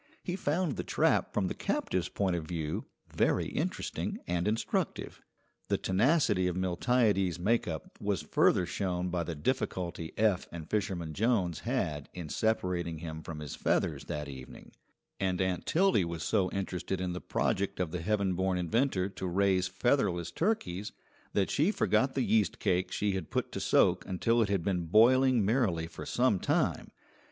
He 0.23 0.35
found 0.35 0.77
the 0.77 0.83
trap 0.83 1.31
from 1.31 1.45
the 1.47 1.53
captive's 1.53 2.09
point 2.09 2.35
of 2.35 2.47
view 2.47 2.85
very 3.15 3.45
interesting 3.45 4.17
and 4.25 4.47
instructive. 4.47 5.21
The 5.67 5.77
tenacity 5.77 6.47
of 6.47 6.55
Miltiades's 6.55 7.37
make 7.37 7.67
up 7.67 8.01
was 8.01 8.23
further 8.23 8.65
shown 8.65 9.09
by 9.09 9.21
the 9.21 9.35
difficulty 9.35 10.11
Eph 10.17 10.47
and 10.51 10.67
Fisherman 10.67 11.13
Jones 11.13 11.59
had 11.59 12.09
in 12.15 12.29
separating 12.29 12.97
him 12.97 13.21
from 13.21 13.41
his 13.41 13.53
feathers 13.53 14.05
that 14.05 14.27
evening; 14.27 14.71
and 15.19 15.39
Aunt 15.39 15.67
Tildy 15.67 16.03
was 16.03 16.23
so 16.23 16.49
interested 16.49 16.99
in 16.99 17.13
the 17.13 17.21
project 17.21 17.79
of 17.79 17.91
the 17.91 18.01
heaven 18.01 18.33
born 18.33 18.57
inventor 18.57 19.07
to 19.07 19.27
raise 19.27 19.67
featherless 19.67 20.31
turkeys 20.31 20.91
that 21.33 21.51
she 21.51 21.69
forgot 21.69 22.15
the 22.15 22.23
yeast 22.23 22.57
cake 22.57 22.91
she 22.91 23.11
had 23.11 23.29
put 23.29 23.51
to 23.51 23.59
soak 23.59 24.03
until 24.07 24.41
it 24.41 24.49
had 24.49 24.63
been 24.63 24.85
boiling 24.87 25.45
merrily 25.45 25.85
for 25.85 26.07
some 26.07 26.39
time. 26.39 26.89